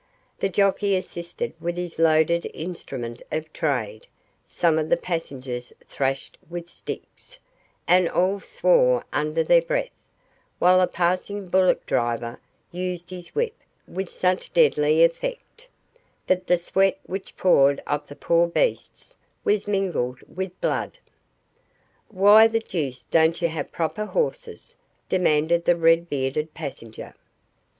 [0.39, 4.07] The jockey assisted with his loaded instrument of trade,
[4.43, 7.37] some of the passengers thrashed with sticks,
[7.87, 9.91] and all swore under their breath,
[10.57, 12.39] while a passing bullock driver
[12.71, 13.53] used his whip
[13.87, 15.67] with such deadly effect,
[16.25, 20.97] that the sweat which poured off the poor beasts was mingled with blood.
[22.07, 24.75] "Why the deuce don't you have proper horses?"
[25.09, 27.13] demanded the red bearded passenger.